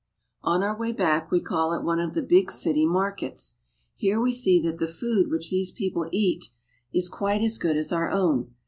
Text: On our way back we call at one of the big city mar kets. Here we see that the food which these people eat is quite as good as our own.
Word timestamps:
On 0.41 0.63
our 0.63 0.75
way 0.75 0.91
back 0.93 1.29
we 1.29 1.39
call 1.41 1.73
at 1.75 1.83
one 1.83 1.99
of 1.99 2.15
the 2.15 2.23
big 2.23 2.49
city 2.49 2.87
mar 2.87 3.15
kets. 3.15 3.57
Here 3.95 4.19
we 4.19 4.33
see 4.33 4.59
that 4.63 4.79
the 4.79 4.87
food 4.87 5.29
which 5.29 5.51
these 5.51 5.69
people 5.69 6.09
eat 6.11 6.49
is 6.91 7.07
quite 7.07 7.43
as 7.43 7.59
good 7.59 7.77
as 7.77 7.91
our 7.91 8.09
own. 8.09 8.51